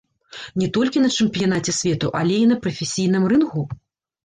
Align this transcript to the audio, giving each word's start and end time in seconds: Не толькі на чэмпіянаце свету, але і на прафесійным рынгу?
Не 0.61 0.69
толькі 0.77 1.03
на 1.03 1.09
чэмпіянаце 1.17 1.71
свету, 1.81 2.11
але 2.23 2.41
і 2.47 2.49
на 2.55 2.59
прафесійным 2.65 3.31
рынгу? 3.37 3.71